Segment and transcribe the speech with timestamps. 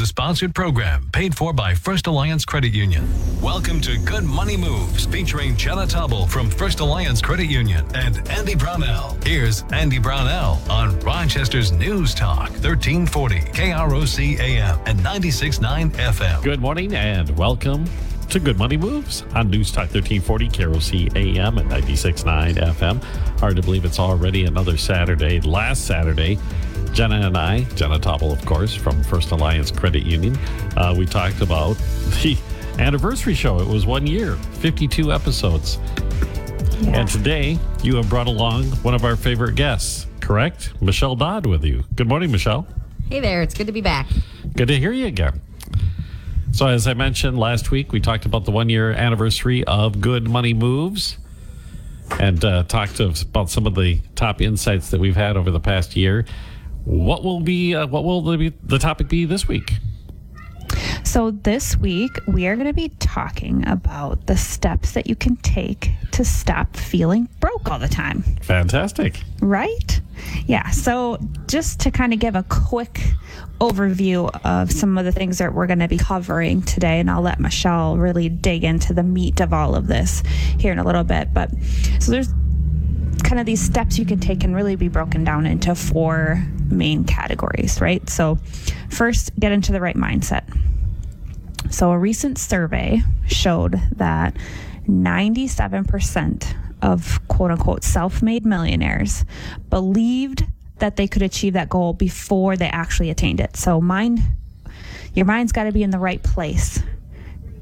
[0.00, 3.06] a sponsored program paid for by First Alliance Credit Union.
[3.42, 8.54] Welcome to Good Money Moves featuring Jenna Taubel from First Alliance Credit Union and Andy
[8.54, 9.18] Brownell.
[9.24, 16.42] Here's Andy Brownell on Rochester's News Talk 1340 KROC AM and 96.9 FM.
[16.42, 17.84] Good morning and welcome
[18.30, 23.02] to Good Money Moves on News Talk 1340 KROC AM and 96.9 FM.
[23.40, 25.40] Hard to believe it's already another Saturday.
[25.40, 26.38] Last Saturday,
[26.92, 30.36] Jenna and I, Jenna Taubel, of course, from First Alliance Credit Union,
[30.76, 31.74] uh, we talked about
[32.22, 32.36] the
[32.78, 33.60] anniversary show.
[33.60, 35.78] It was one year, 52 episodes.
[36.80, 37.00] Yeah.
[37.00, 40.72] And today, you have brought along one of our favorite guests, correct?
[40.82, 41.84] Michelle Dodd with you.
[41.94, 42.66] Good morning, Michelle.
[43.08, 44.06] Hey there, it's good to be back.
[44.56, 45.40] Good to hear you again.
[46.52, 50.28] So, as I mentioned last week, we talked about the one year anniversary of Good
[50.28, 51.16] Money Moves
[52.18, 55.96] and uh, talked about some of the top insights that we've had over the past
[55.96, 56.24] year.
[56.84, 59.74] What will be uh, what will the, the topic be this week?
[61.02, 65.36] So, this week we are going to be talking about the steps that you can
[65.36, 68.22] take to stop feeling broke all the time.
[68.42, 69.20] Fantastic.
[69.40, 70.00] Right?
[70.46, 70.70] Yeah.
[70.70, 71.18] So,
[71.48, 73.00] just to kind of give a quick
[73.60, 77.22] overview of some of the things that we're going to be covering today, and I'll
[77.22, 80.22] let Michelle really dig into the meat of all of this
[80.58, 81.34] here in a little bit.
[81.34, 81.50] But
[81.98, 82.28] so there's
[83.24, 87.04] kind of these steps you can take can really be broken down into four main
[87.04, 88.08] categories, right?
[88.08, 88.38] So,
[88.88, 90.44] first, get into the right mindset.
[91.70, 94.36] So, a recent survey showed that
[94.88, 99.24] 97% of quote unquote self made millionaires
[99.68, 100.44] believed
[100.78, 103.56] that they could achieve that goal before they actually attained it.
[103.56, 104.20] So, mind,
[105.14, 106.82] your mind's got to be in the right place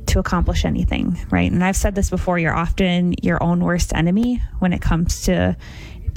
[0.07, 1.51] to accomplish anything, right?
[1.51, 5.57] And I've said this before you're often your own worst enemy when it comes to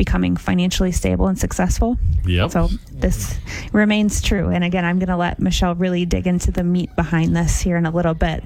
[0.04, 1.96] becoming financially stable and successful.
[2.26, 2.50] Yep.
[2.50, 3.38] So this
[3.72, 4.50] remains true.
[4.50, 7.78] And again, I'm going to let Michelle really dig into the meat behind this here
[7.78, 8.44] in a little bit.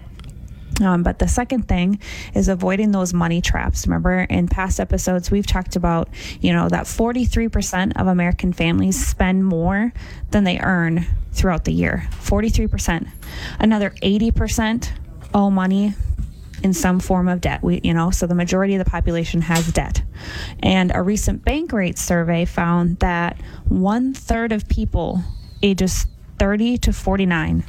[0.82, 2.02] Um, but the second thing
[2.34, 3.88] is avoiding those money traps.
[3.88, 6.10] Remember, in past episodes, we've talked about,
[6.42, 9.94] you know, that 43% of American families spend more
[10.32, 12.06] than they earn throughout the year.
[12.12, 13.08] 43%.
[13.62, 14.92] Another 80%
[15.34, 15.94] owe money
[16.64, 17.62] in some form of debt.
[17.64, 20.02] We, you know, so the majority of the population has debt.
[20.60, 25.22] And a recent Bankrate survey found that one third of people
[25.62, 26.08] ages
[26.40, 27.64] 30 to 49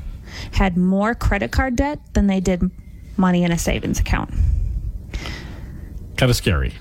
[0.52, 2.70] had more credit card debt than they did
[3.16, 4.30] money in a savings account.
[6.16, 6.74] Kind of scary.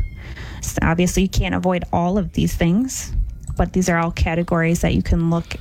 [0.62, 3.14] So obviously, you can't avoid all of these things,
[3.56, 5.56] but these are all categories that you can look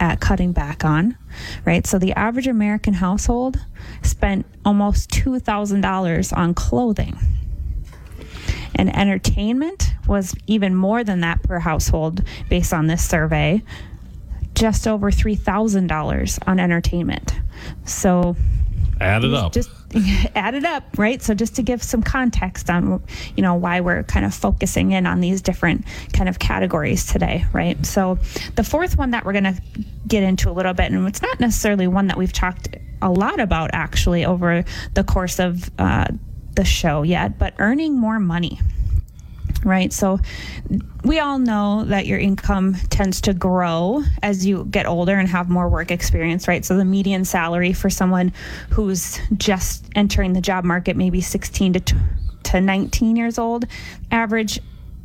[0.00, 1.16] at cutting back on,
[1.64, 1.86] right?
[1.86, 3.58] So the average American household
[4.02, 7.16] spent almost $2,000 on clothing.
[8.74, 13.62] And entertainment was even more than that per household based on this survey
[14.54, 17.34] just over $3,000 on entertainment.
[17.84, 18.36] So
[19.00, 19.52] Add it up.
[19.52, 19.70] just
[20.34, 21.22] add it up, right?
[21.22, 23.02] So just to give some context on,
[23.36, 27.44] you know, why we're kind of focusing in on these different kind of categories today,
[27.52, 27.84] right?
[27.84, 28.18] So
[28.54, 29.60] the fourth one that we're going to
[30.06, 32.68] get into a little bit, and it's not necessarily one that we've talked
[33.02, 34.64] a lot about actually over
[34.94, 36.06] the course of uh,
[36.54, 38.60] the show yet, but earning more money
[39.66, 39.92] right?
[39.92, 40.18] So
[41.04, 45.48] we all know that your income tends to grow as you get older and have
[45.48, 46.64] more work experience, right?
[46.64, 48.32] So the median salary for someone
[48.70, 51.96] who's just entering the job market, maybe 16 to, t-
[52.44, 53.66] to 19 years old,
[54.10, 54.60] average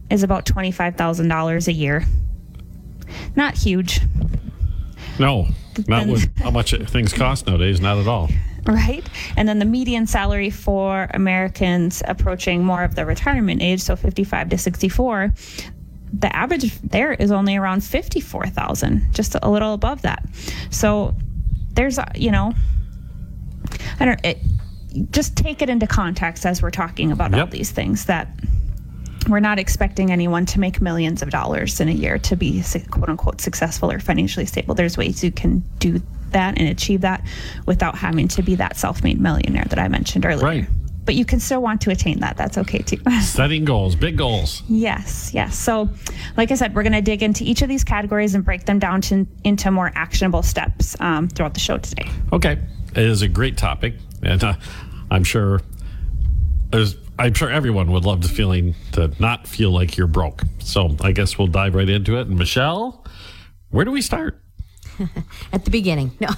[0.10, 2.06] is about $25,000 a year.
[3.36, 4.00] Not huge,
[5.20, 5.48] no,
[5.88, 7.82] not with how much things cost nowadays.
[7.82, 8.30] Not at all.
[8.66, 9.08] Right?
[9.36, 14.50] And then the median salary for Americans approaching more of the retirement age, so 55
[14.50, 15.34] to 64,
[16.14, 20.24] the average there is only around 54,000, just a little above that.
[20.70, 21.16] So
[21.74, 22.54] there's, uh, you know,
[24.00, 24.40] I don't it,
[25.12, 28.28] just take it into context as we're talking about all these things that
[29.28, 33.10] we're not expecting anyone to make millions of dollars in a year to be quote
[33.10, 34.76] unquote successful or financially stable.
[34.76, 36.02] There's ways you can do
[36.32, 37.26] that and achieve that
[37.66, 40.46] without having to be that self made millionaire that I mentioned earlier.
[40.46, 40.68] Right.
[41.04, 42.38] But you can still want to attain that.
[42.38, 42.98] That's okay too.
[43.22, 44.62] Setting goals, big goals.
[44.70, 45.58] Yes, yes.
[45.58, 45.90] So,
[46.38, 48.78] like I said, we're going to dig into each of these categories and break them
[48.78, 52.08] down to, into more actionable steps um, throughout the show today.
[52.32, 52.60] Okay,
[52.96, 54.54] it is a great topic, and uh,
[55.10, 55.62] I'm sure
[56.70, 56.96] there's.
[57.20, 60.44] I'm sure everyone would love the feeling to not feel like you're broke.
[60.60, 62.28] So I guess we'll dive right into it.
[62.28, 63.06] And Michelle,
[63.70, 64.42] where do we start?
[65.54, 66.12] At the beginning.
[66.20, 66.30] No.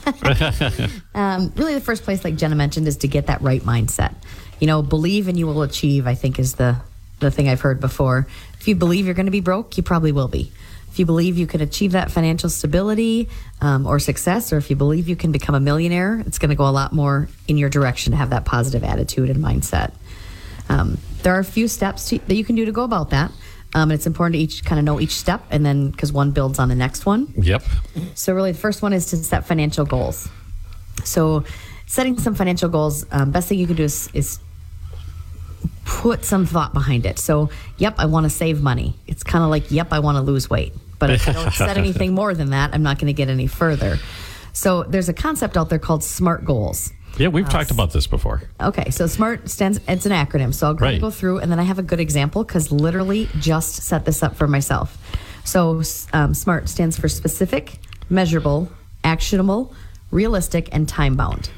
[1.20, 4.14] um, really, the first place, like Jenna mentioned, is to get that right mindset.
[4.60, 6.78] You know, believe and you will achieve, I think, is the,
[7.20, 8.28] the thing I've heard before.
[8.60, 10.52] If you believe you're going to be broke, you probably will be.
[10.90, 13.28] If you believe you can achieve that financial stability
[13.62, 16.56] um, or success, or if you believe you can become a millionaire, it's going to
[16.56, 19.92] go a lot more in your direction to have that positive attitude and mindset.
[20.70, 23.32] Um, there are a few steps to, that you can do to go about that.
[23.76, 26.32] Um, and it's important to each kind of know each step, and then because one
[26.32, 27.34] builds on the next one.
[27.38, 27.64] Yep.
[28.14, 30.30] So, really, the first one is to set financial goals.
[31.04, 31.44] So,
[31.88, 34.40] setting some financial goals, um, best thing you can do is, is
[35.86, 37.18] put some thought behind it.
[37.18, 38.96] So, yep, I want to save money.
[39.08, 40.74] It's kind of like, yep, I want to lose weight.
[41.00, 43.48] But if I don't set anything more than that, I'm not going to get any
[43.48, 43.98] further.
[44.54, 46.92] So, there's a concept out there called SMART goals.
[47.18, 48.42] Yeah, we've talked about this before.
[48.60, 50.54] Okay, so SMART stands, it's an acronym.
[50.54, 51.00] So I'll Right.
[51.00, 54.36] go through and then I have a good example because literally just set this up
[54.36, 54.98] for myself.
[55.44, 55.84] So
[56.14, 57.78] um, SMART stands for specific,
[58.10, 58.72] measurable,
[59.04, 59.74] actionable,
[60.10, 61.50] realistic, and time bound.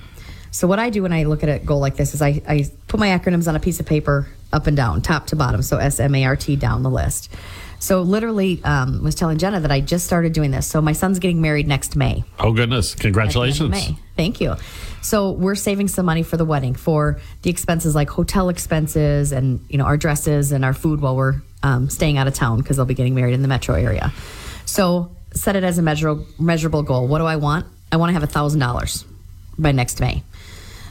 [0.52, 2.70] So what I do when I look at a goal like this is I, I
[2.88, 5.62] put my acronyms on a piece of paper up and down, top to bottom.
[5.62, 7.32] So S M A R T down the list.
[7.80, 10.66] So literally, um, was telling Jenna that I just started doing this.
[10.66, 12.24] So my son's getting married next May.
[12.40, 12.94] Oh goodness!
[12.94, 13.70] at the end of Congratulations.
[13.70, 13.98] May.
[14.16, 14.56] Thank you.
[15.02, 19.64] So we're saving some money for the wedding for the expenses like hotel expenses and
[19.70, 22.78] you know our dresses and our food while we're um, staying out of town because
[22.78, 24.12] they'll be getting married in the metro area.
[24.66, 27.08] So set it as a measurable measurable goal.
[27.08, 27.68] What do I want?
[27.92, 29.06] I want to have a thousand dollars
[29.60, 30.24] by next May.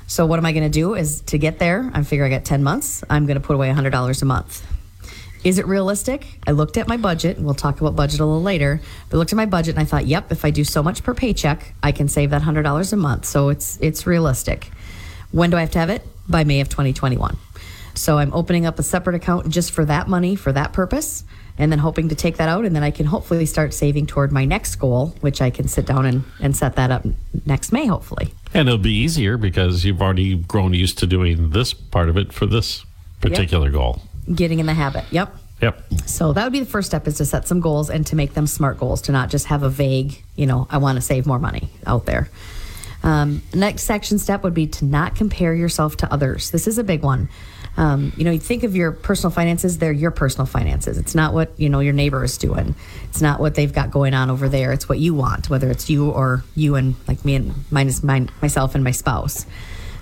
[0.06, 0.94] So what am I going to do?
[0.94, 3.02] Is to get there, I figure I got ten months.
[3.08, 4.64] I'm going to put away hundred dollars a month.
[5.44, 6.26] Is it realistic?
[6.46, 8.80] I looked at my budget, we'll talk about budget a little later.
[9.10, 11.02] But I looked at my budget and I thought, yep, if I do so much
[11.02, 13.26] per paycheck, I can save that hundred dollars a month.
[13.26, 14.70] So it's it's realistic.
[15.32, 16.02] When do I have to have it?
[16.28, 17.36] By May of 2021.
[17.94, 21.24] So I'm opening up a separate account just for that money for that purpose,
[21.56, 24.32] and then hoping to take that out, and then I can hopefully start saving toward
[24.32, 27.06] my next goal, which I can sit down and, and set that up
[27.46, 28.34] next May, hopefully.
[28.52, 32.32] And it'll be easier because you've already grown used to doing this part of it
[32.32, 32.84] for this
[33.20, 34.02] particular goal.
[34.34, 35.04] Getting in the habit.
[35.10, 35.34] Yep.
[35.62, 35.84] Yep.
[36.06, 38.34] So that would be the first step is to set some goals and to make
[38.34, 41.26] them smart goals, to not just have a vague, you know, I want to save
[41.26, 42.28] more money out there.
[43.04, 46.50] Um, next section step would be to not compare yourself to others.
[46.50, 47.28] This is a big one.
[47.76, 50.96] Um, you know, you think of your personal finances, they're your personal finances.
[50.96, 52.74] It's not what, you know, your neighbor is doing.
[53.08, 54.72] It's not what they've got going on over there.
[54.72, 58.02] It's what you want, whether it's you or you and like me and mine is
[58.04, 59.44] mine, myself and my spouse.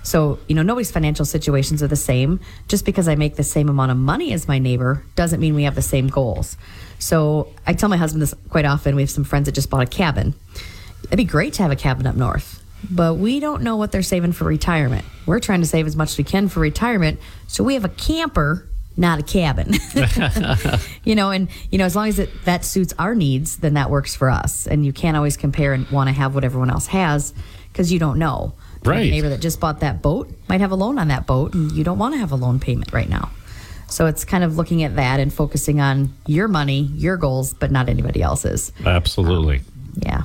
[0.03, 2.41] So, you know, nobody's financial situations are the same.
[2.67, 5.63] Just because I make the same amount of money as my neighbor doesn't mean we
[5.63, 6.57] have the same goals.
[6.99, 8.95] So, I tell my husband this quite often.
[8.95, 10.33] We have some friends that just bought a cabin.
[11.05, 14.01] It'd be great to have a cabin up north, but we don't know what they're
[14.01, 15.05] saving for retirement.
[15.25, 17.19] We're trying to save as much as we can for retirement.
[17.47, 19.73] So, we have a camper, not a cabin.
[21.03, 23.89] you know, and, you know, as long as it, that suits our needs, then that
[23.89, 24.67] works for us.
[24.67, 27.33] And you can't always compare and want to have what everyone else has
[27.71, 28.53] because you don't know.
[28.85, 29.05] Right.
[29.05, 31.71] Your neighbor that just bought that boat might have a loan on that boat, and
[31.71, 33.31] you don't want to have a loan payment right now.
[33.87, 37.71] So it's kind of looking at that and focusing on your money, your goals, but
[37.71, 38.71] not anybody else's.
[38.85, 39.61] Absolutely.
[39.99, 40.23] Yeah.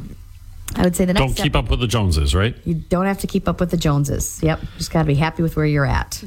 [0.76, 2.54] I would say the next Don't step, keep up with the Joneses, right?
[2.64, 4.40] you don't have to keep up with the Joneses.
[4.42, 4.60] Yep.
[4.76, 6.22] Just got to be happy with where you're at.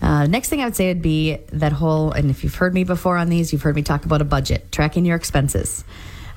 [0.00, 2.84] Uh, next thing I would say would be that whole, and if you've heard me
[2.84, 5.84] before on these, you've heard me talk about a budget, tracking your expenses.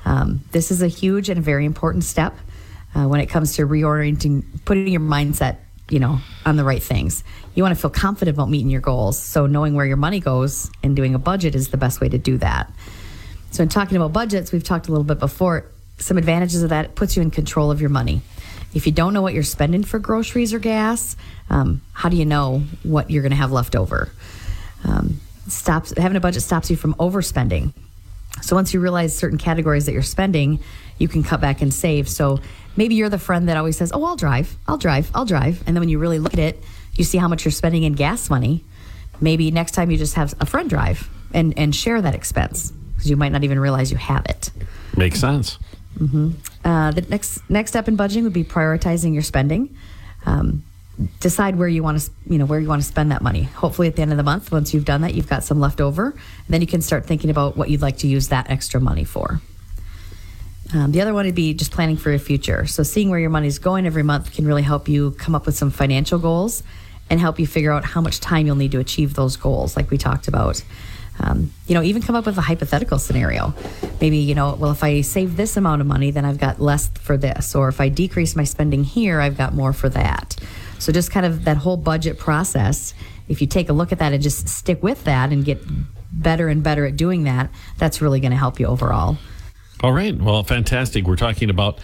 [0.04, 2.36] Um, this is a huge and a very important step
[2.94, 7.22] uh, when it comes to reorienting, putting your mindset, you know, on the right things.
[7.54, 9.18] You want to feel confident about meeting your goals.
[9.18, 12.18] So knowing where your money goes and doing a budget is the best way to
[12.18, 12.70] do that.
[13.52, 15.70] So in talking about budgets, we've talked a little bit before.
[15.98, 18.22] Some advantages of that it puts you in control of your money.
[18.74, 21.16] If you don't know what you're spending for groceries or gas,
[21.50, 24.10] um, how do you know what you're going to have left over?
[24.84, 27.72] Um, stops having a budget stops you from overspending.
[28.40, 30.60] So once you realize certain categories that you're spending,
[30.98, 32.08] you can cut back and save.
[32.08, 32.40] So
[32.76, 35.76] maybe you're the friend that always says, "Oh, I'll drive, I'll drive, I'll drive," and
[35.76, 36.62] then when you really look at it,
[36.94, 38.64] you see how much you're spending in gas money.
[39.20, 43.10] Maybe next time you just have a friend drive and and share that expense because
[43.10, 44.50] you might not even realize you have it.
[44.96, 45.58] Makes sense.
[46.64, 49.76] Uh, the next next step in budgeting would be prioritizing your spending.
[50.24, 50.62] Um,
[51.20, 53.42] decide where you want to you know where you want to spend that money.
[53.42, 55.80] Hopefully, at the end of the month, once you've done that, you've got some left
[55.80, 58.80] over, and then you can start thinking about what you'd like to use that extra
[58.80, 59.40] money for.
[60.74, 62.66] Um, the other one would be just planning for your future.
[62.66, 65.56] So, seeing where your money's going every month can really help you come up with
[65.56, 66.62] some financial goals
[67.10, 69.90] and help you figure out how much time you'll need to achieve those goals, like
[69.90, 70.62] we talked about.
[71.20, 73.54] Um, you know, even come up with a hypothetical scenario.
[74.00, 76.88] Maybe, you know, well, if I save this amount of money, then I've got less
[76.88, 77.54] for this.
[77.54, 80.36] Or if I decrease my spending here, I've got more for that.
[80.78, 82.94] So just kind of that whole budget process,
[83.28, 85.62] if you take a look at that and just stick with that and get
[86.12, 89.16] better and better at doing that, that's really going to help you overall.
[89.82, 90.16] All right.
[90.16, 91.06] Well, fantastic.
[91.06, 91.78] We're talking about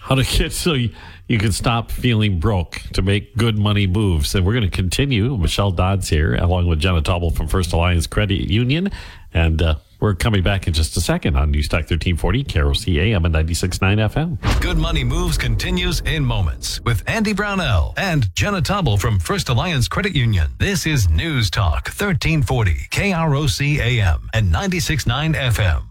[0.00, 0.90] how to get so you,
[1.28, 4.34] you can stop feeling broke to make good money moves.
[4.34, 5.36] And we're going to continue.
[5.36, 8.90] Michelle Dodd's here, along with Jenna Taubel from First Alliance Credit Union.
[9.32, 13.24] And uh, we're coming back in just a second on News Talk 1340, KROC AM
[13.26, 14.60] and 96.9 FM.
[14.60, 19.86] Good Money Moves continues in moments with Andy Brownell and Jenna Taubel from First Alliance
[19.86, 20.50] Credit Union.
[20.58, 25.82] This is News Talk 1340, KROC AM and 96.9 FM.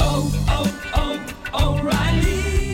[0.00, 2.21] Oh, oh, oh, O'Reilly.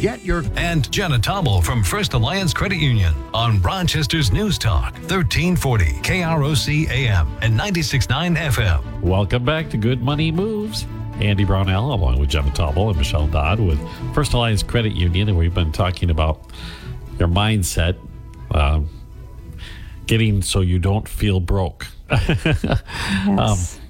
[0.00, 5.85] Get your And Jenna Taubel from First Alliance Credit Union on Rochester's News Talk 1340,
[6.02, 9.00] KROC AM and 96.9 FM.
[9.00, 10.87] Welcome back to Good Money Moves.
[11.14, 13.81] Andy Brownell, along with Jenna Taubel and Michelle Dodd with
[14.14, 15.31] First Alliance Credit Union.
[15.31, 16.49] And we've been talking about
[17.19, 17.97] your mindset,
[18.52, 18.88] um,
[20.07, 21.87] getting so you don't feel broke.
[23.26, 23.81] Yes.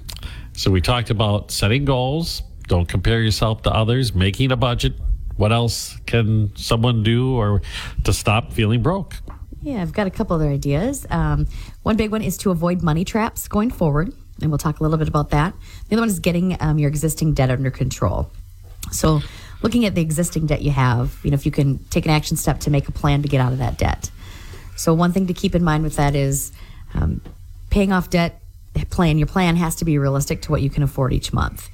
[0.53, 4.93] So we talked about setting goals, don't compare yourself to others, making a budget.
[5.39, 7.61] What else can someone do or
[8.03, 9.15] to stop feeling broke?
[9.61, 11.07] Yeah, I've got a couple other ideas.
[11.09, 11.47] Um,
[11.83, 14.97] one big one is to avoid money traps going forward, and we'll talk a little
[14.97, 15.53] bit about that.
[15.87, 18.29] The other one is getting um, your existing debt under control.
[18.91, 19.21] So,
[19.61, 22.35] looking at the existing debt you have, you know, if you can take an action
[22.35, 24.11] step to make a plan to get out of that debt.
[24.75, 26.51] So, one thing to keep in mind with that is
[26.93, 27.21] um,
[27.69, 28.41] paying off debt
[28.89, 29.17] plan.
[29.17, 31.69] Your plan has to be realistic to what you can afford each month.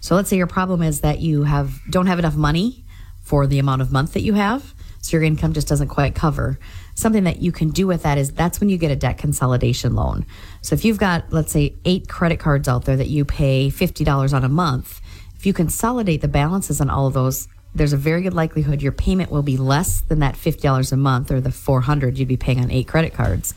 [0.00, 2.86] So, let's say your problem is that you have don't have enough money
[3.30, 6.58] for the amount of month that you have, so your income just doesn't quite cover.
[6.96, 9.94] Something that you can do with that is that's when you get a debt consolidation
[9.94, 10.26] loan.
[10.62, 14.02] So, if you've got let's say eight credit cards out there that you pay fifty
[14.02, 15.00] dollars on a month,
[15.36, 18.90] if you consolidate the balances on all of those, there's a very good likelihood your
[18.90, 22.60] payment will be less than that $50 a month or the 400 you'd be paying
[22.60, 23.54] on eight credit cards.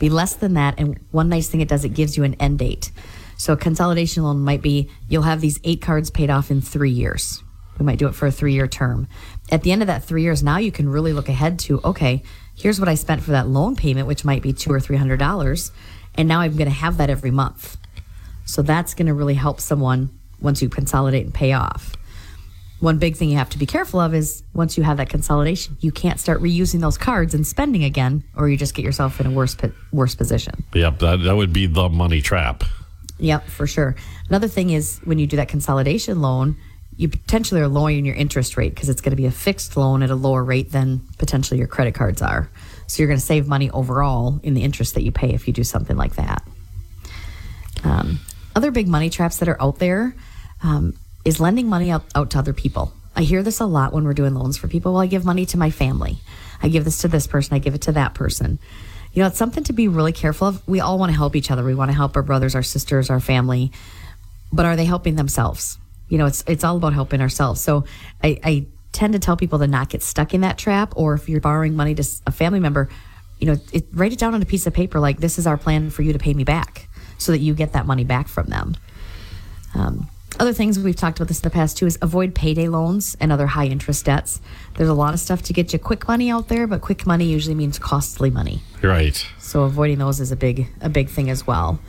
[0.00, 2.58] Be less than that and one nice thing it does it gives you an end
[2.58, 2.90] date.
[3.36, 6.90] So a consolidation loan might be you'll have these eight cards paid off in 3
[6.90, 7.42] years.
[7.78, 9.08] We might do it for a 3-year term.
[9.50, 12.22] At the end of that 3 years now you can really look ahead to okay,
[12.54, 15.72] here's what I spent for that loan payment which might be 2 or 300 dollars
[16.14, 17.76] and now I'm going to have that every month.
[18.44, 20.10] So that's going to really help someone
[20.40, 21.96] once you consolidate and pay off.
[22.80, 25.76] One big thing you have to be careful of is once you have that consolidation,
[25.80, 29.26] you can't start reusing those cards and spending again, or you just get yourself in
[29.26, 29.56] a worse
[29.92, 30.64] worse position.
[30.74, 32.64] Yep, that, that would be the money trap.
[33.18, 33.94] Yep, for sure.
[34.28, 36.56] Another thing is when you do that consolidation loan,
[37.02, 40.04] you potentially are lowering your interest rate because it's going to be a fixed loan
[40.04, 42.48] at a lower rate than potentially your credit cards are.
[42.86, 45.52] So you're going to save money overall in the interest that you pay if you
[45.52, 46.46] do something like that.
[47.82, 48.20] Um,
[48.54, 50.14] other big money traps that are out there
[50.62, 50.94] um,
[51.24, 52.92] is lending money out, out to other people.
[53.16, 54.92] I hear this a lot when we're doing loans for people.
[54.92, 56.18] Well, I give money to my family.
[56.62, 57.54] I give this to this person.
[57.56, 58.60] I give it to that person.
[59.12, 60.68] You know, it's something to be really careful of.
[60.68, 61.64] We all want to help each other.
[61.64, 63.72] We want to help our brothers, our sisters, our family.
[64.52, 65.78] But are they helping themselves?
[66.12, 67.62] You know, it's it's all about helping ourselves.
[67.62, 67.86] So
[68.22, 70.92] I, I tend to tell people to not get stuck in that trap.
[70.94, 72.90] Or if you're borrowing money to a family member,
[73.38, 75.56] you know, it, write it down on a piece of paper like this is our
[75.56, 78.48] plan for you to pay me back, so that you get that money back from
[78.48, 78.76] them.
[79.74, 83.16] Um, other things we've talked about this in the past too is avoid payday loans
[83.18, 84.42] and other high interest debts.
[84.76, 87.24] There's a lot of stuff to get you quick money out there, but quick money
[87.24, 88.60] usually means costly money.
[88.82, 89.26] Right.
[89.38, 91.80] So avoiding those is a big a big thing as well.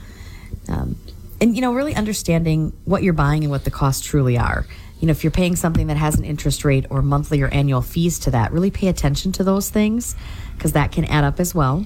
[0.69, 0.95] Um,
[1.43, 4.65] and you know, really understanding what you're buying and what the costs truly are.
[5.01, 7.81] You know, if you're paying something that has an interest rate or monthly or annual
[7.81, 10.15] fees to that, really pay attention to those things
[10.55, 11.85] because that can add up as well.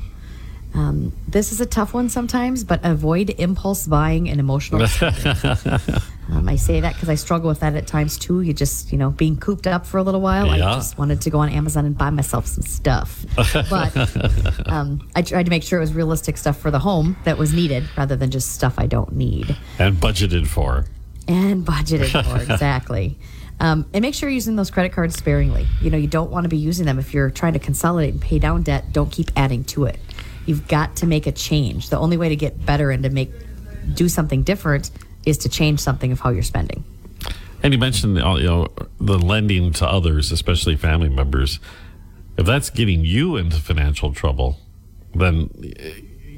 [0.76, 4.82] Um, this is a tough one sometimes, but avoid impulse buying and emotional.
[6.29, 8.41] um, I say that because I struggle with that at times too.
[8.41, 10.50] You just, you know, being cooped up for a little while.
[10.50, 13.25] I just wanted to go on Amazon and buy myself some stuff.
[13.69, 17.38] But um, I tried to make sure it was realistic stuff for the home that
[17.38, 20.86] was needed rather than just stuff I don't need And budgeted for.
[21.27, 23.17] and budgeted for exactly.
[23.60, 25.65] Um, and make sure you're using those credit cards sparingly.
[25.81, 28.22] You know, you don't want to be using them if you're trying to consolidate and
[28.22, 28.91] pay down debt.
[28.91, 30.00] Don't keep adding to it.
[30.46, 31.89] You've got to make a change.
[31.89, 33.31] The only way to get better and to make
[33.93, 34.91] do something different
[35.27, 36.84] is to change something of how you're spending.
[37.63, 38.67] And you mentioned uh, you know
[39.00, 41.60] the lending to others, especially family members.
[42.38, 44.60] If that's getting you into financial trouble,
[45.15, 45.50] then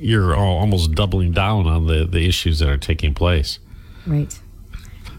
[0.01, 3.60] you're almost doubling down on the, the issues that are taking place.
[4.08, 4.39] Right.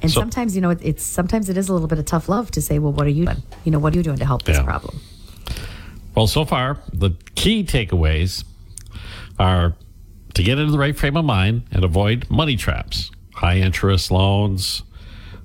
[0.02, 2.30] And So- sometimes, you know, it, it's sometimes it is a little bit of tough
[2.30, 3.42] love to say, well, what are you doing?
[3.64, 4.62] You know, what are you doing to help this Yeah.
[4.64, 4.98] problem?
[6.14, 8.44] Well, so far, the key takeaways
[9.38, 9.76] are
[10.32, 13.10] to get into the right frame of mind and avoid money traps,
[13.40, 14.82] high interest loans,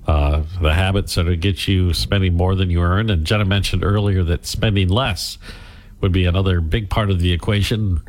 [0.06, 3.08] uh, the habits that get you spending more than you earn.
[3.08, 5.38] And Jenna mentioned earlier that spending less
[6.02, 8.02] would be another big part of the equation.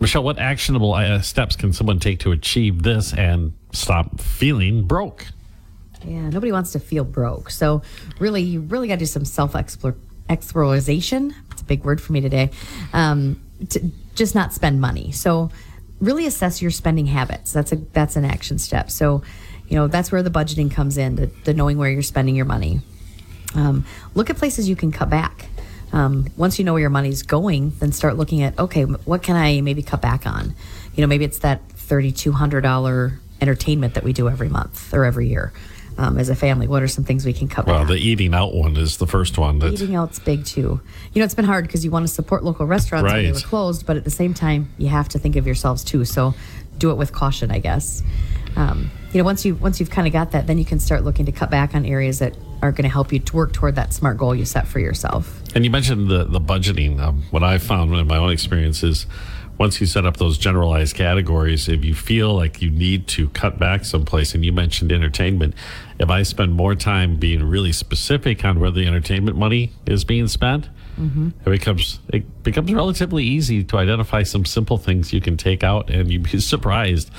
[0.00, 5.28] Michelle, what actionable uh, steps can someone take to achieve this and stop feeling broke?
[6.04, 7.48] Yeah, nobody wants to feel broke.
[7.48, 7.80] So,
[8.18, 9.56] really, you really got to do some self
[10.28, 11.34] exploration.
[11.52, 12.50] It's a big word for me today.
[12.92, 13.40] Um,
[13.70, 13.80] to
[14.14, 15.10] just not spend money.
[15.12, 15.50] So,
[16.02, 17.52] really assess your spending habits.
[17.52, 18.90] That's a that's an action step.
[18.90, 19.22] So,
[19.68, 22.44] you know that's where the budgeting comes in, the, the knowing where you're spending your
[22.44, 22.80] money.
[23.54, 25.46] Um, look at places you can cut back.
[25.92, 29.36] Um, once you know where your money's going, then start looking at okay, what can
[29.36, 30.54] I maybe cut back on?
[30.94, 35.04] You know, maybe it's that thirty-two hundred dollar entertainment that we do every month or
[35.04, 35.52] every year
[35.98, 36.66] um, as a family.
[36.66, 37.88] What are some things we can cut Well, back?
[37.88, 39.58] the eating out one is the first one.
[39.58, 40.80] That Eating out's big too.
[41.12, 43.38] You know, it's been hard because you want to support local restaurants when they were
[43.40, 46.04] closed, but at the same time, you have to think of yourselves too.
[46.04, 46.34] So,
[46.78, 48.02] do it with caution, I guess.
[48.56, 51.04] Um, you know, once you once you've kind of got that, then you can start
[51.04, 53.74] looking to cut back on areas that are going to help you to work toward
[53.76, 55.40] that smart goal you set for yourself.
[55.54, 56.98] And you mentioned the the budgeting.
[57.00, 59.06] Um, what I found in my own experience is
[59.58, 63.58] once you set up those generalized categories, if you feel like you need to cut
[63.58, 65.54] back someplace, and you mentioned entertainment,
[65.98, 70.28] if I spend more time being really specific on where the entertainment money is being
[70.28, 70.68] spent,
[70.98, 71.28] mm-hmm.
[71.44, 75.90] it becomes it becomes relatively easy to identify some simple things you can take out,
[75.90, 77.10] and you'd be surprised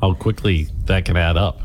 [0.00, 1.60] how quickly that can add up.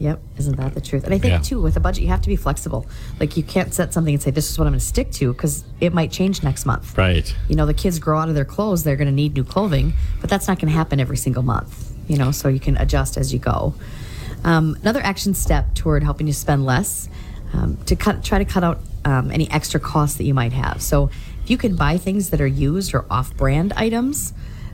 [0.00, 1.04] Yep, isn't that the truth?
[1.04, 1.38] And I think Yeah.
[1.40, 2.86] too, with a budget, you have to be flexible.
[3.20, 5.32] Like you can't set something and say this is what I'm going to stick to
[5.32, 6.96] because it might change next month.
[6.96, 7.32] Right.
[7.48, 9.92] you know the kids grow out of their clothes they're going to need new clothing
[10.20, 13.16] but that's not going to happen every single month you know so you can adjust
[13.18, 13.74] as you go
[14.44, 17.08] um, another action step toward helping you spend less
[17.52, 20.80] um, to cut try to cut out um, any extra costs that you might have
[20.80, 21.10] so
[21.44, 24.32] if you can buy things that are used or off-brand items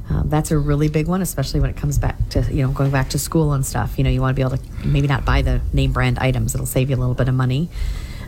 [0.09, 2.91] um, that's a really big one especially when it comes back to you know going
[2.91, 5.25] back to school and stuff you know you want to be able to maybe not
[5.25, 7.69] buy the name brand items it'll save you a little bit of money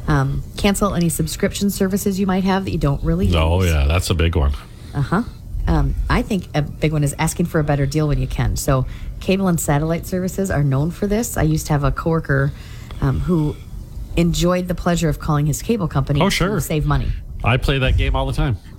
[0.08, 3.84] um, cancel any subscription services you might have that you don't really use Oh yeah,
[3.86, 4.52] that's a big one.
[4.94, 5.22] uh huh.
[5.66, 8.56] Um, I think a big one is asking for a better deal when you can.
[8.56, 8.86] So,
[9.20, 11.36] cable and satellite services are known for this.
[11.36, 12.52] I used to have a coworker
[13.02, 13.54] um, who
[14.16, 16.54] enjoyed the pleasure of calling his cable company Oh, sure.
[16.54, 17.08] to save money.
[17.48, 18.56] I play that game all the time.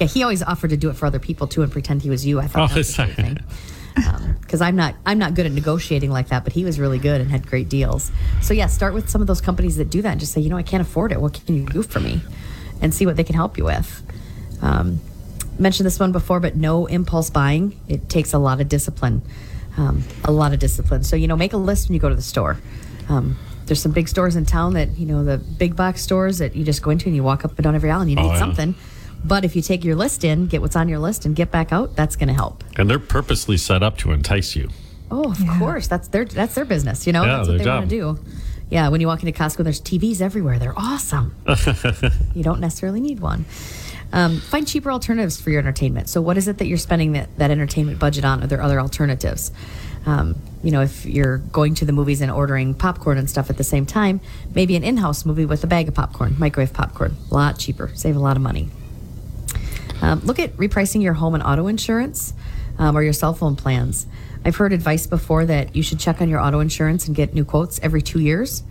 [0.00, 2.24] Yeah, he always offered to do it for other people too and pretend he was
[2.26, 2.40] you.
[2.40, 3.38] I thought Oh, that was it's- thing.
[4.40, 7.20] Because I'm not, I'm not good at negotiating like that, but he was really good
[7.20, 8.10] and had great deals.
[8.40, 10.48] So yeah, start with some of those companies that do that and just say, you
[10.48, 11.20] know, I can't afford it.
[11.20, 12.20] What can you do for me?
[12.80, 14.02] And see what they can help you with.
[14.62, 15.00] Um,
[15.58, 17.78] mentioned this one before, but no impulse buying.
[17.86, 19.22] It takes a lot of discipline,
[19.76, 21.04] um, a lot of discipline.
[21.04, 22.58] So you know, make a list when you go to the store.
[23.08, 23.36] Um,
[23.72, 26.62] there's some big stores in town that you know the big box stores that you
[26.62, 28.28] just go into and you walk up and down every aisle and you Oh, need
[28.34, 28.38] yeah.
[28.38, 28.74] something.
[29.24, 31.72] But if you take your list in, get what's on your list, and get back
[31.72, 32.62] out, that's going to help.
[32.76, 34.68] And they're purposely set up to entice you.
[35.10, 37.06] Oh, of course, that's their that's their business.
[37.06, 38.18] You know, Yeah, that's what their they want to do.
[38.68, 40.58] Yeah, when you walk into Costco, there's TVs everywhere.
[40.58, 41.34] They're awesome.
[42.34, 43.46] you don't necessarily need one.
[44.12, 46.08] Um, find cheaper alternatives for your entertainment.
[46.08, 48.42] So, what is it that you're spending that, that entertainment budget on?
[48.42, 49.52] Are there other alternatives?
[50.04, 53.56] Um, you know, if you're going to the movies and ordering popcorn and stuff at
[53.56, 54.20] the same time,
[54.54, 58.16] maybe an in-house movie with a bag of popcorn, microwave popcorn, a lot cheaper, save
[58.16, 58.68] a lot of money.
[60.00, 62.34] Um, look at repricing your home and auto insurance
[62.78, 64.06] um, or your cell phone plans.
[64.44, 67.44] I've heard advice before that you should check on your auto insurance and get new
[67.44, 68.64] quotes every two years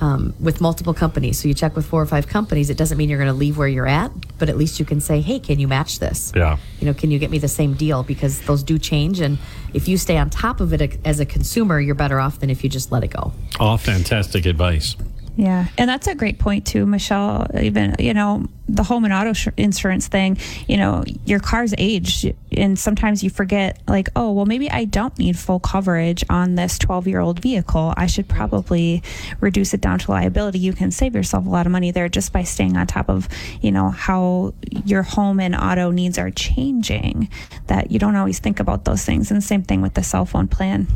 [0.00, 1.40] um, with multiple companies.
[1.40, 2.70] So you check with four or five companies.
[2.70, 5.00] It doesn't mean you're going to leave where you're at, but at least you can
[5.00, 6.32] say, hey, can you match this?
[6.34, 6.58] Yeah.
[6.80, 8.02] You know, can you get me the same deal?
[8.02, 9.20] Because those do change.
[9.20, 9.38] And
[9.74, 12.62] if you stay on top of it as a consumer, you're better off than if
[12.62, 13.32] you just let it go.
[13.58, 14.96] All fantastic advice.
[15.38, 17.46] Yeah, and that's a great point too, Michelle.
[17.56, 20.36] Even you know the home and auto sh- insurance thing.
[20.66, 23.80] You know your car's age, and sometimes you forget.
[23.86, 27.94] Like, oh well, maybe I don't need full coverage on this 12 year old vehicle.
[27.96, 29.04] I should probably
[29.38, 30.58] reduce it down to liability.
[30.58, 33.28] You can save yourself a lot of money there just by staying on top of
[33.60, 37.28] you know how your home and auto needs are changing.
[37.68, 39.30] That you don't always think about those things.
[39.30, 40.88] And same thing with the cell phone plan.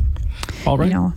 [0.67, 0.89] All right.
[0.89, 1.13] You know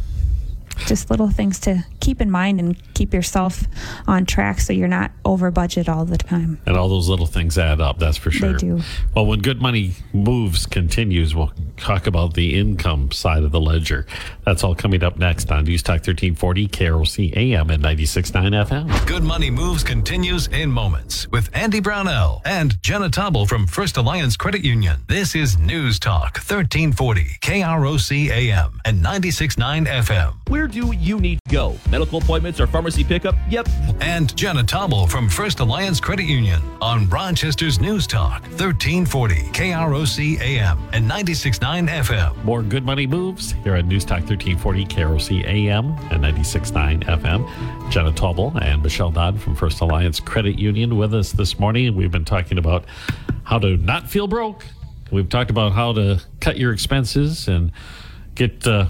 [0.86, 3.64] just little things to keep in mind and keep yourself
[4.06, 6.60] on track so you're not over budget all the time.
[6.66, 8.52] And all those little things add up, that's for sure.
[8.52, 8.80] They do.
[9.14, 14.06] Well, when Good Money Moves continues, we'll talk about the income side of the ledger.
[14.44, 19.06] That's all coming up next on News Talk 1340, KROC AM and 96.9 FM.
[19.06, 24.36] Good Money Moves continues in moments with Andy Brownell and Jenna Taubel from First Alliance
[24.36, 25.00] Credit Union.
[25.08, 30.34] This is News Talk 1340, KROC AM and 96.9 FM.
[30.48, 31.76] We're where do you need to go?
[31.90, 33.36] Medical appointments or pharmacy pickup?
[33.48, 33.68] Yep.
[34.00, 40.76] And Jenna Taubel from First Alliance Credit Union on Rochester's News Talk, 1340 KROC AM
[40.92, 42.44] and 96.9 FM.
[42.44, 47.90] More good money moves here at News Talk 1340 KROC AM and 96.9 FM.
[47.92, 51.94] Jenna Taubel and Michelle Dodd from First Alliance Credit Union with us this morning.
[51.94, 52.86] We've been talking about
[53.44, 54.64] how to not feel broke.
[55.12, 57.70] We've talked about how to cut your expenses and
[58.34, 58.88] get uh,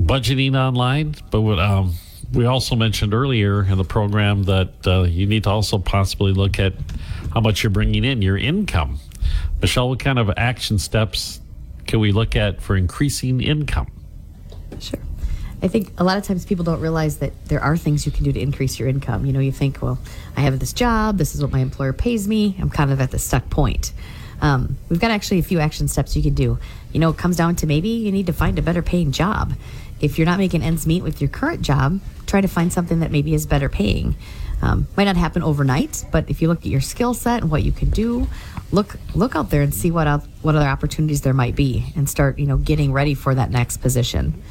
[0.00, 1.14] budgeting online.
[1.30, 1.94] But what, um,
[2.32, 6.58] we also mentioned earlier in the program that uh, you need to also possibly look
[6.58, 6.72] at
[7.32, 8.98] how much you're bringing in, your income.
[9.60, 11.40] Michelle, what kind of action steps
[11.86, 13.88] can we look at for increasing income?
[14.78, 15.00] Sure.
[15.62, 18.24] I think a lot of times people don't realize that there are things you can
[18.24, 19.26] do to increase your income.
[19.26, 19.98] You know, you think, well,
[20.36, 23.10] I have this job, this is what my employer pays me, I'm kind of at
[23.10, 23.92] the stuck point.
[24.40, 26.58] Um, we've got actually a few action steps you can do.
[26.92, 29.52] You know, it comes down to maybe you need to find a better paying job.
[30.00, 33.10] If you're not making ends meet with your current job, try to find something that
[33.10, 34.16] maybe is better paying.
[34.62, 37.62] Um, might not happen overnight, but if you look at your skill set and what
[37.62, 38.28] you can do,
[38.72, 42.08] look look out there and see what out, what other opportunities there might be, and
[42.08, 44.42] start you know getting ready for that next position.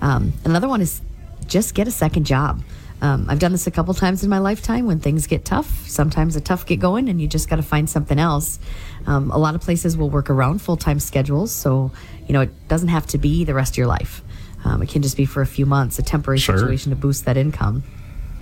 [0.00, 1.00] Um, another one is
[1.46, 2.62] just get a second job.
[3.02, 5.88] Um, I've done this a couple times in my lifetime when things get tough.
[5.88, 8.58] Sometimes the tough get going, and you just got to find something else.
[9.06, 11.90] Um, a lot of places will work around full time schedules, so
[12.26, 14.22] you know it doesn't have to be the rest of your life.
[14.64, 16.56] Um, it can just be for a few months, a temporary Sure.
[16.58, 17.82] situation to boost that income,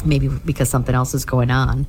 [0.05, 1.87] maybe because something else is going on.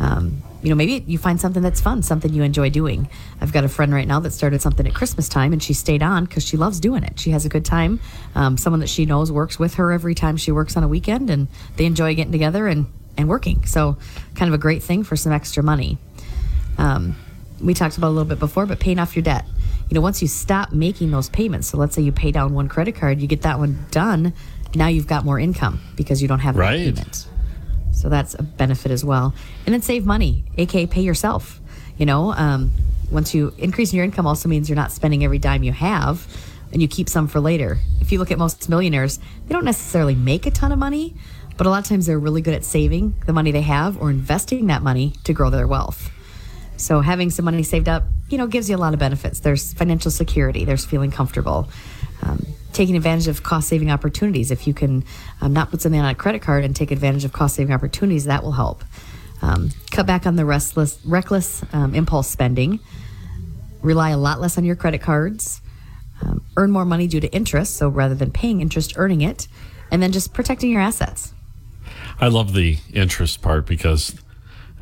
[0.00, 3.08] Um, you know, maybe you find something that's fun, something you enjoy doing.
[3.40, 6.02] I've got a friend right now that started something at Christmas time, and she stayed
[6.02, 7.18] on because she loves doing it.
[7.20, 8.00] She has a good time.
[8.34, 11.30] Um, someone that she knows works with her every time she works on a weekend,
[11.30, 13.66] and they enjoy getting together and and working.
[13.66, 13.96] So,
[14.36, 15.98] kind of a great thing for some extra money.
[16.78, 17.16] Um,
[17.60, 19.44] we talked about a little bit before, but paying off your debt.
[19.88, 22.68] You know, once you stop making those payments, so let's say you pay down one
[22.68, 24.34] credit card, you get that one done.
[24.74, 26.94] Now you've got more income because you don't have that Right.
[26.94, 27.26] payment.
[27.92, 29.34] So that's a benefit as well.
[29.64, 31.60] And then save money, aka pay yourself.
[31.96, 32.70] You know, um,
[33.10, 36.26] once you increase your income, also means you're not spending every dime you have,
[36.70, 37.78] and you keep some for later.
[38.00, 41.14] If you look at most millionaires, they don't necessarily make a ton of money,
[41.56, 44.10] but a lot of times they're really good at saving the money they have or
[44.10, 46.10] investing that money to grow their wealth.
[46.76, 49.40] So having some money saved up, you know, gives you a lot of benefits.
[49.40, 50.64] There's financial security.
[50.64, 51.68] There's feeling comfortable.
[52.22, 54.50] Um, taking advantage of cost saving opportunities.
[54.50, 55.04] If you can
[55.40, 58.24] um, not put something on a credit card and take advantage of cost saving opportunities,
[58.26, 58.84] that will help.
[59.40, 62.80] Um, cut back on the restless, reckless um, impulse spending.
[63.82, 65.60] Rely a lot less on your credit cards.
[66.20, 67.76] Um, earn more money due to interest.
[67.76, 69.48] So rather than paying interest, earning it.
[69.90, 71.32] And then just protecting your assets.
[72.20, 74.14] I love the interest part because,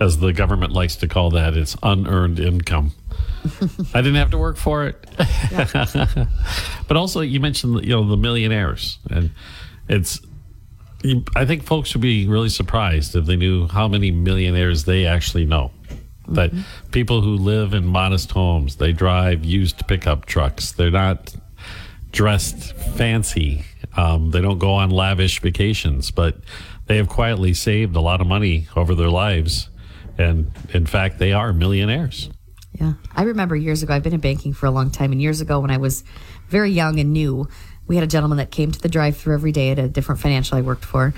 [0.01, 2.93] as the government likes to call that, it's unearned income.
[3.95, 5.07] I didn't have to work for it.
[6.89, 9.31] but also, you mentioned you know the millionaires, and
[9.89, 10.21] it's.
[11.37, 15.45] I think folks would be really surprised if they knew how many millionaires they actually
[15.45, 15.71] know.
[16.29, 16.51] That
[16.91, 20.73] people who live in modest homes, they drive used pickup trucks.
[20.73, 21.37] They're not
[22.11, 23.65] dressed fancy.
[23.97, 26.39] Um, they don't go on lavish vacations, but
[26.87, 29.69] they have quietly saved a lot of money over their lives.
[30.19, 32.31] And in fact, they are millionaires.
[32.79, 32.95] Yeah.
[33.15, 35.12] I remember years ago, I've been in banking for a long time.
[35.12, 36.05] And years ago, when I was
[36.49, 37.49] very young and new,
[37.87, 40.21] we had a gentleman that came to the drive through every day at a different
[40.21, 41.15] financial I worked for.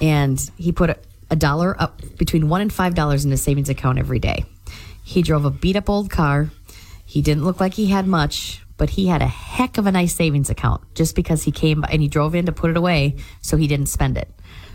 [0.00, 0.98] And he put a,
[1.30, 4.44] a dollar up between one and five dollars in his savings account every day.
[5.04, 6.50] He drove a beat up old car.
[7.04, 10.14] He didn't look like he had much, but he had a heck of a nice
[10.14, 13.56] savings account just because he came and he drove in to put it away so
[13.56, 14.30] he didn't spend it.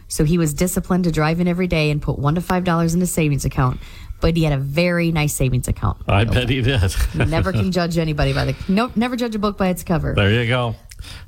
[0.08, 2.94] So he was disciplined to drive in every day and put one to five dollars
[2.94, 3.80] in his savings account,
[4.22, 5.98] but he had a very nice savings account.
[6.08, 6.96] I bet he did.
[7.16, 8.96] never can judge anybody by the nope.
[8.96, 10.14] Never judge a book by its cover.
[10.16, 10.76] there you go.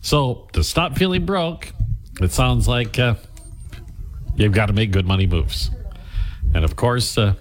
[0.02, 1.72] So to stop feeling broke,
[2.22, 3.16] it sounds like uh,
[4.36, 5.70] you've got to make good money moves.
[6.54, 7.34] And of course, uh,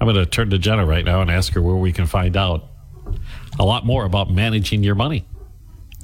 [0.00, 2.36] I'm going to turn to Jenna right now and ask her where we can find
[2.36, 2.64] out
[3.58, 5.26] a lot more about managing your money.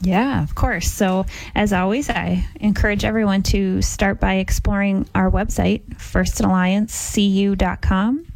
[0.03, 0.93] Yeah, of course.
[0.93, 8.27] So, as always, I encourage everyone to start by exploring our website, firstalliancecu.com.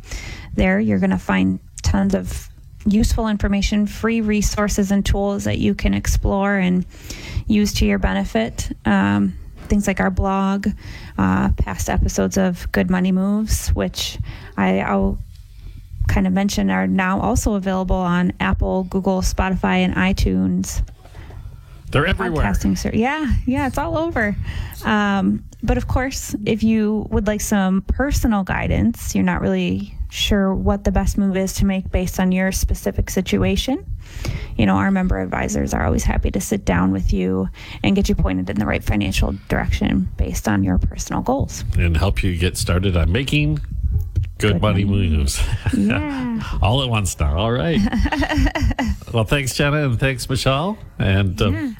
[0.54, 2.48] There, you're going to find tons of
[2.86, 6.86] useful information, free resources, and tools that you can explore and
[7.46, 8.74] use to your benefit.
[8.86, 9.34] Um,
[9.68, 10.66] things like our blog,
[11.18, 14.18] uh, past episodes of Good Money Moves, which
[14.56, 15.18] I, I'll
[16.08, 20.82] kind of mention are now also available on Apple, Google, Spotify, and iTunes
[21.90, 22.44] They're everywhere.
[22.44, 24.36] podcasting ser- yeah yeah it's all over
[24.84, 30.54] um, but of course if you would like some personal guidance you're not really sure
[30.54, 33.84] what the best move is to make based on your specific situation.
[34.56, 37.48] You know, our member advisors are always happy to sit down with you
[37.82, 41.64] and get you pointed in the right financial direction based on your personal goals.
[41.78, 43.60] And help you get started on making
[44.40, 45.42] good, Good money, money moves.
[45.76, 46.40] Yeah.
[46.62, 47.36] All at once now.
[47.38, 47.78] All right.
[49.12, 50.78] well, thanks, Jenna, and thanks, Michelle.
[50.98, 51.72] And uh, Yeah.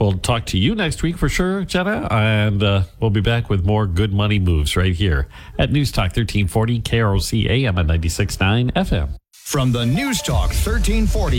[0.00, 2.08] we'll talk to you next week for sure, Jenna.
[2.10, 5.28] And uh, we'll be back with more good money moves right here
[5.58, 9.10] at News Talk 1340 KROC AM at 96.9 FM.
[9.32, 11.08] From the News Talk 1340